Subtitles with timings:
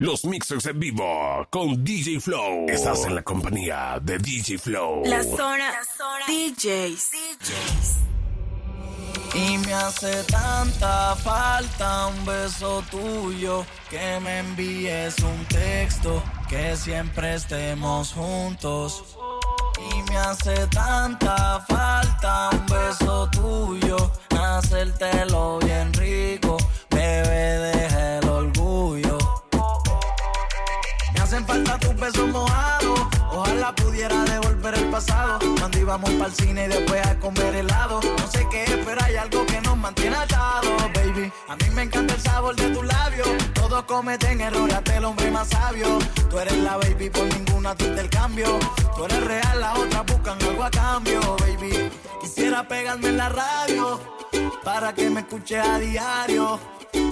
[0.00, 2.66] Los mixers en vivo con DJ Flow.
[2.68, 5.02] Estás en la compañía de DJ Flow.
[5.04, 7.10] La zona, la zona DJs.
[7.10, 7.96] DJs.
[9.34, 17.34] Y me hace tanta falta un beso tuyo, que me envíes un texto, que siempre
[17.34, 19.16] estemos juntos.
[19.90, 26.56] Y me hace tanta falta un beso tuyo, hacértelo bien rico,
[26.88, 28.27] bebé, déjelo
[31.58, 33.00] encanta tus besos mojados.
[33.30, 35.38] Ojalá pudiera devolver el pasado.
[35.58, 38.00] Cuando íbamos para el cine y después a comer helado.
[38.18, 41.32] No sé qué es, pero hay algo que nos mantiene atados, baby.
[41.48, 43.28] A mí me encanta el sabor de tus labios.
[43.54, 45.98] Todos cometen errores, hasta el hombre más sabio.
[46.30, 48.58] Tú eres la baby, por ninguna tú el cambio.
[48.96, 51.90] Tú eres real, las otras buscan algo a cambio, baby.
[52.20, 54.18] Quisiera pegarme en la radio
[54.64, 56.58] para que me escuches a diario.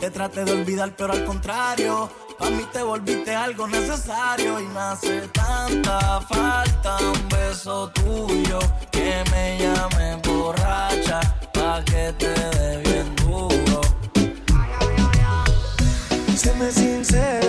[0.01, 4.61] Te trate de olvidar, pero al contrario, para mí te volviste algo necesario.
[4.61, 8.59] Y me hace tanta falta un beso tuyo
[8.91, 11.21] que me llame borracha,
[11.53, 13.81] pa' que te dé bien duro.
[16.37, 17.46] Se me sincero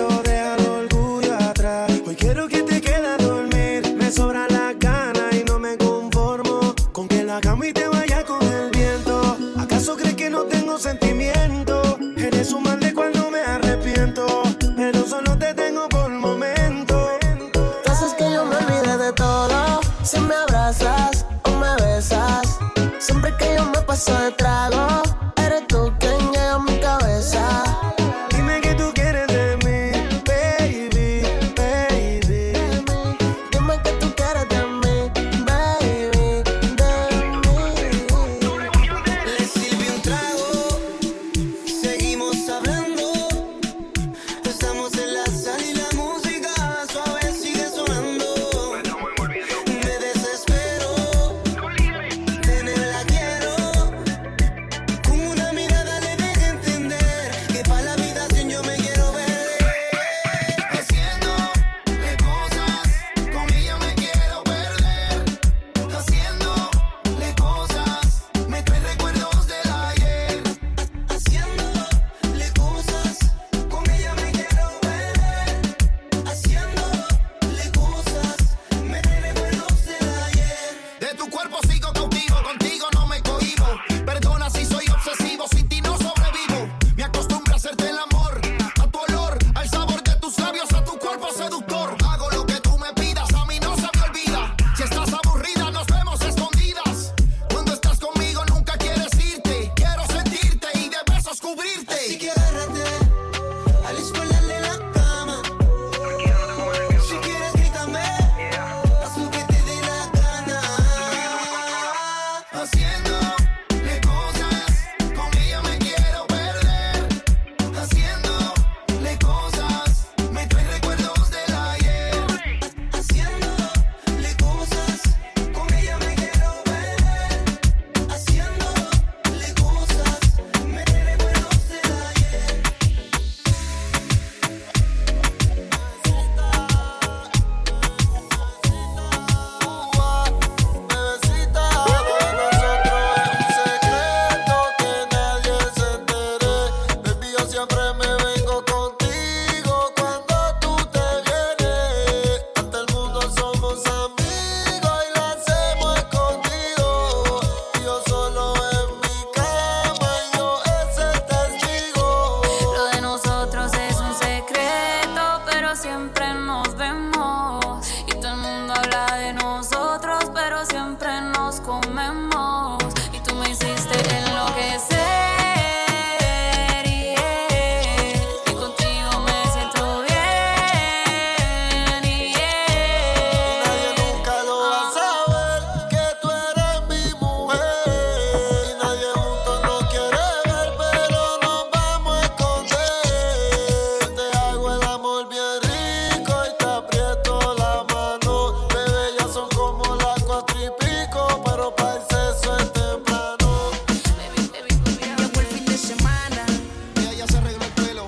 [20.68, 22.60] o me besas.
[23.00, 25.02] Siempre que yo me paso de trago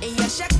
[0.09, 0.58] Yeah, yes,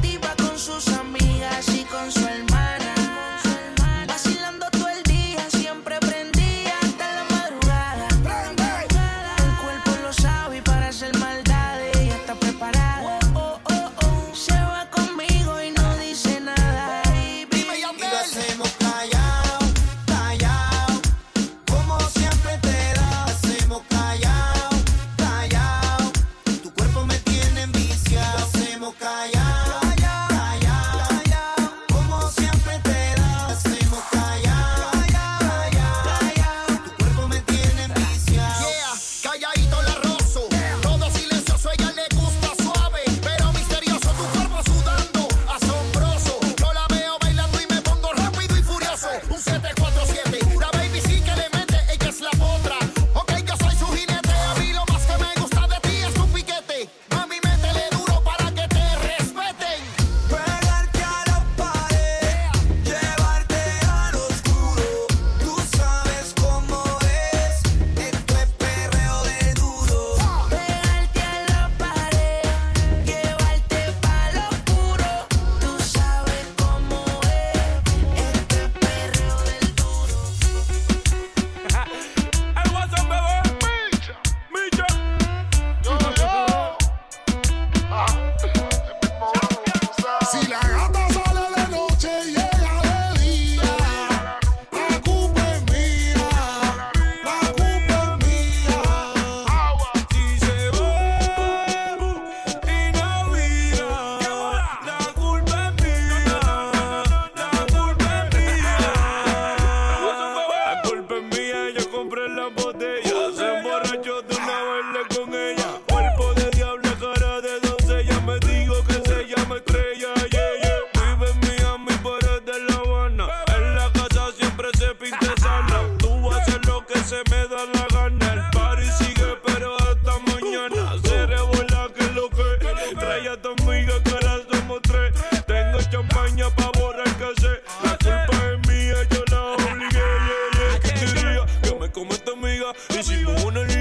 [142.92, 143.79] Is it Mona Lisa?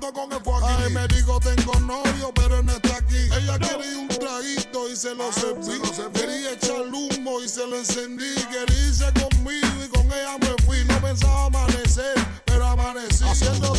[0.00, 0.90] con el.
[0.90, 3.28] Y me dijo tengo novio, pero no está aquí.
[3.36, 3.68] Ella no.
[3.68, 5.80] quería un traguito y se lo ah, serví.
[6.12, 8.34] Quería echar humo y se lo encendí.
[8.50, 10.84] Quería irse conmigo y con ella me fui.
[10.84, 13.24] No pensaba amanecer, pero amanecí.
[13.24, 13.74] Haciendo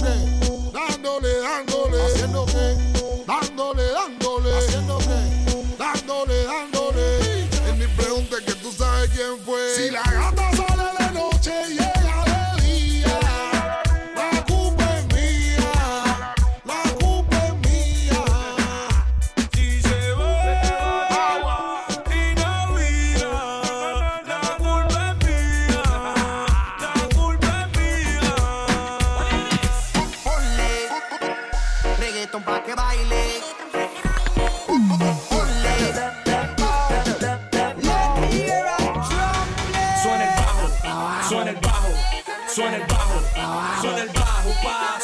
[0.73, 2.05] dándole, dándole.
[2.05, 2.45] Haciendo
[3.25, 4.57] dándole, dándole.
[4.57, 4.99] Haciendo
[5.77, 7.43] dándole, dándole.
[7.69, 9.75] En mi pregunta es que tú sabes quién fue.
[9.75, 10.52] Si la gata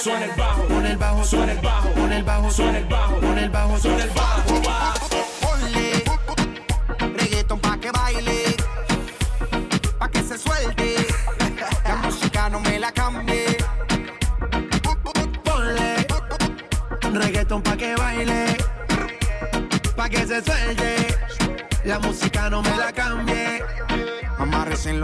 [0.10, 3.20] suena el bajo, pon el bajo, suena el bajo, pon el bajo, suena el bajo,
[3.20, 4.29] pon el bajo, suena el bajo.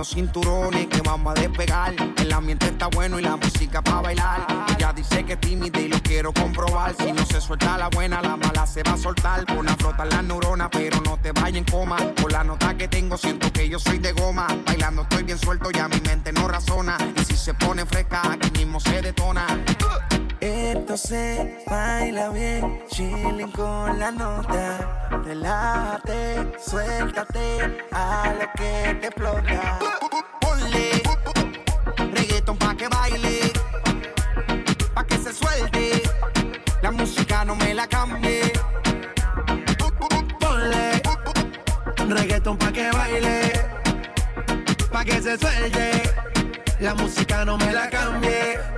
[0.08, 1.94] cinturones que vamos a despegar.
[2.18, 4.46] El ambiente está bueno y la música para bailar.
[4.76, 6.96] Ella dice que es tímida y lo quiero comprobar.
[6.98, 9.46] Si no se suelta la buena, la mala se va a soltar.
[9.46, 11.98] Pon a flotar las neuronas, pero no te vayas en coma.
[12.16, 14.48] Por la nota que tengo, siento que yo soy de goma.
[14.66, 16.98] Bailando estoy bien suelto, ya mi mente no razona.
[17.20, 19.46] Y si se pone fresca, aquí mismo se detona.
[20.40, 25.22] Esto se baila bien, chilling con la nota.
[25.24, 29.80] Relájate, suéltate a lo que te explota.
[30.42, 31.02] Ponle
[32.14, 33.54] reggaeton pa' que baile,
[34.94, 36.04] pa' que se suelte.
[36.82, 38.52] La música no me la cambie.
[40.40, 41.02] Ponle
[42.08, 43.54] reggaeton pa' que baile,
[44.92, 46.02] pa' que se suelte.
[46.80, 48.75] La música no me la cambie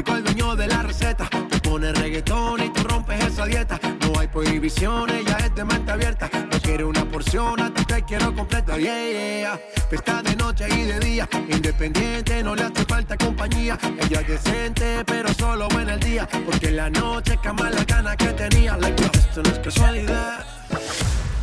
[0.00, 1.28] Llegó el dueño de la receta.
[1.28, 3.78] Te pones reggaetón y tú rompes esa dieta.
[4.00, 6.30] No hay prohibiciones, ya es de mente abierta.
[6.50, 8.78] No quiero una porción, a hasta te quiero completa.
[8.78, 9.60] Yeah, yeah.
[9.90, 11.28] Está de noche y de día.
[11.50, 13.78] Independiente, no le hace falta compañía.
[14.02, 16.26] Ella es decente, pero solo en el día.
[16.46, 18.78] Porque en la noche cama la gana que tenía.
[18.78, 20.46] Like, esto no es casualidad.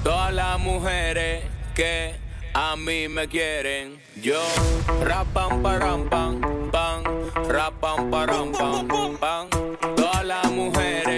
[0.04, 1.44] Todas las mujeres
[1.76, 2.16] que
[2.56, 4.42] a mí me quieren, yo
[5.04, 6.57] rapan, parampan
[7.36, 9.48] Rapam, param, pam, pam.
[9.96, 11.17] Todas las mujeres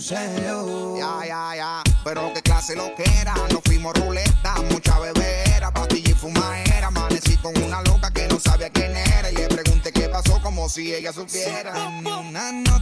[0.00, 1.82] Ya, ya, ya.
[2.04, 3.34] Pero qué clase lo que era.
[3.52, 6.86] Nos fuimos ruleta, mucha bebera, pastilla y fumadera.
[6.86, 9.30] Amanecí con una loca que no sabía quién era.
[9.30, 11.74] Y le pregunté qué pasó como si ella supiera.
[11.74, 12.06] Sí.
[12.06, 12.80] Una no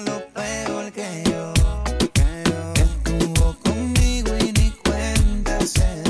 [0.00, 1.52] lo peor que yo.
[2.12, 2.72] Que yo.
[2.74, 6.09] Estuvo conmigo y ni cuenta se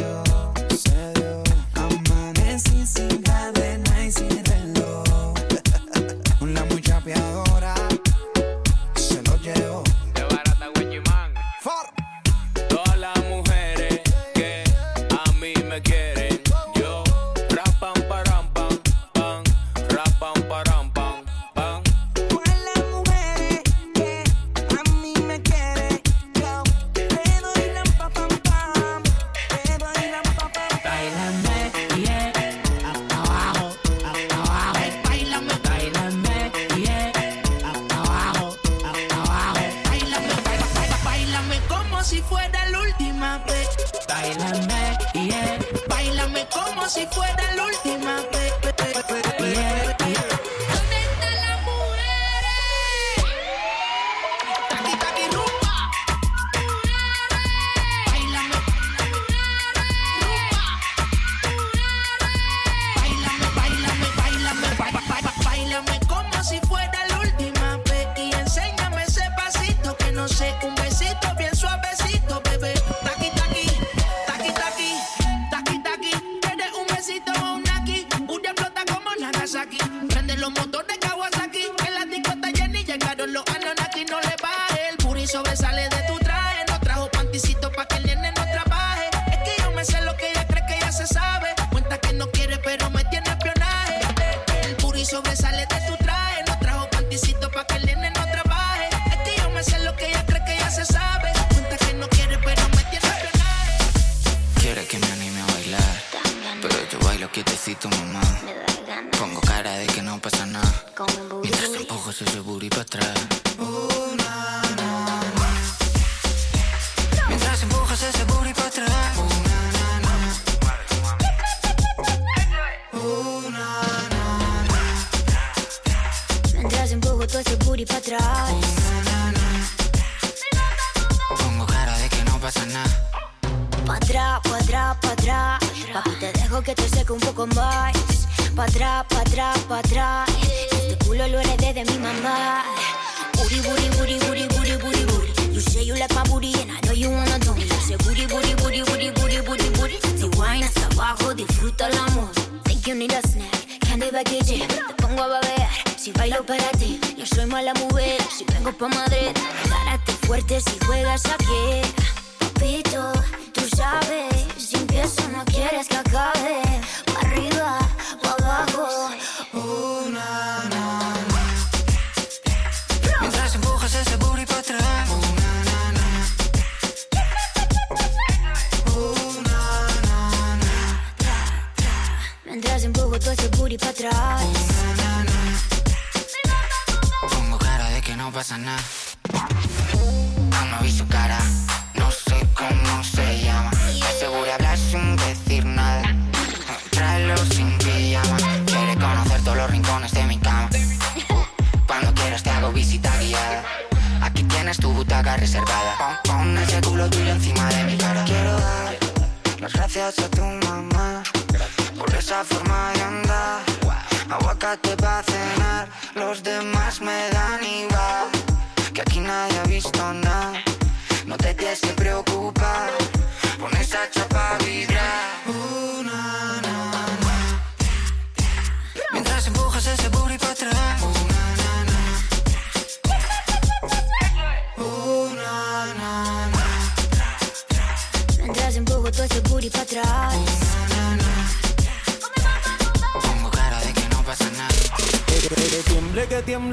[71.21, 71.60] 特别。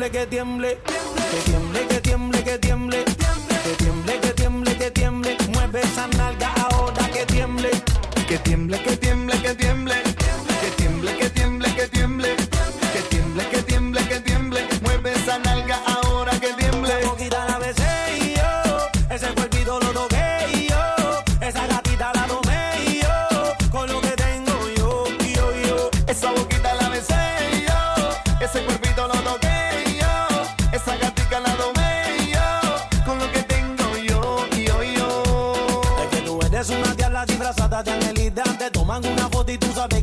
[0.09, 0.77] tiemble, que tiemble,
[1.31, 2.66] que tiemble, que tiemble, que tiemble.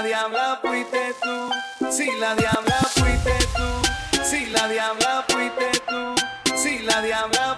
[0.00, 6.78] la diabla fuiste tú, si la diabla fuiste tú, si la diabla fuiste tú, si
[6.78, 7.49] la diabla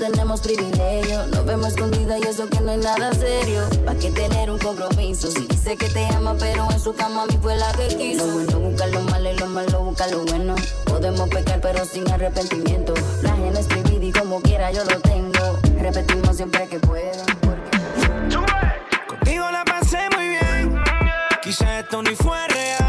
[0.00, 1.26] tenemos privilegio.
[1.26, 3.62] Nos vemos escondida y eso que no es nada serio.
[3.84, 5.30] ¿Para qué tener un compromiso?
[5.30, 8.26] Si dice que te ama, pero en su cama a mí fue la que quiso.
[8.26, 10.54] Lo bueno busca lo malo y lo malo busca lo bueno.
[10.86, 12.94] Podemos pecar, pero sin arrepentimiento.
[13.22, 15.58] La gente es y como quiera yo lo tengo.
[15.78, 17.24] Repetimos siempre que puedo.
[17.42, 17.78] Porque...
[19.06, 20.82] Contigo la pasé muy bien.
[21.42, 22.79] Quizá esto ni fue real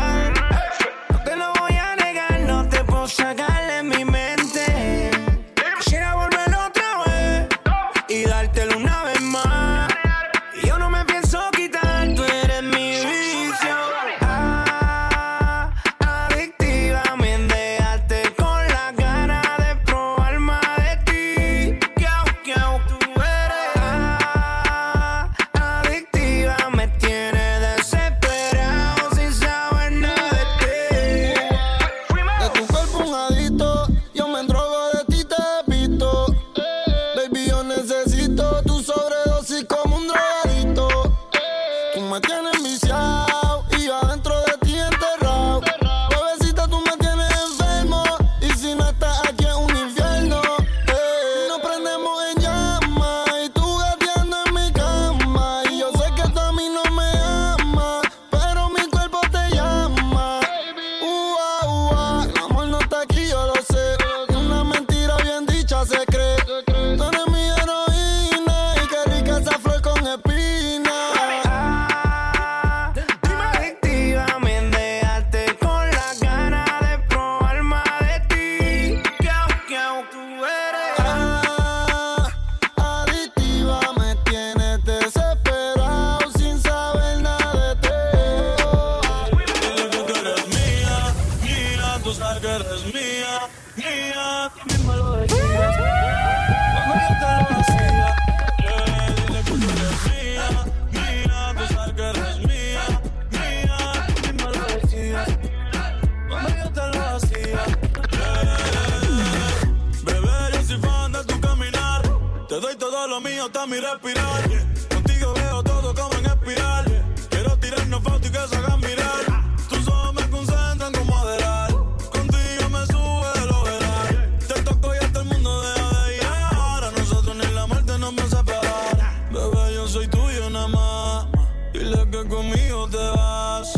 [113.08, 114.42] lo mío está mi respirar.
[114.90, 117.06] Contigo veo todo como en espiral.
[117.30, 119.22] Quiero tirarnos fotos y que se hagan mirar.
[119.30, 119.44] Ah.
[119.70, 121.72] Tus ojos me concentran como adelar.
[121.72, 124.10] Contigo me sube el ojeral.
[124.10, 124.48] Yeah.
[124.48, 126.24] Te toco y hasta el mundo deja de ir.
[126.52, 129.32] Ahora nosotros ni la muerte nos va a separar.
[129.32, 131.28] Bebé, yo soy tuyo nada más.
[131.74, 133.74] Dile que conmigo te vas.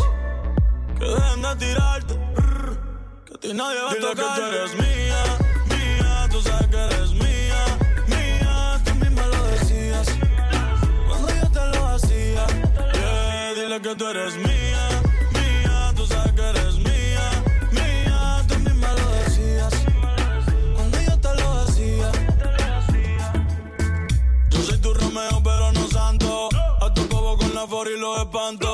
[1.00, 2.20] Que dejen de tirarte.
[3.26, 4.50] Que a ti nadie va a tocar.
[4.50, 5.03] Que eres mío.
[14.16, 15.02] eres mía,
[15.34, 17.26] mía, tú sabes que eres mía,
[17.72, 19.74] mía, tú misma lo decías.
[20.76, 22.12] Cuando yo te lo decía,
[24.52, 26.50] yo soy tu Romeo, pero no santo.
[26.82, 28.73] A tu bobo con la for y lo espanto.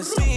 [0.00, 0.29] Dile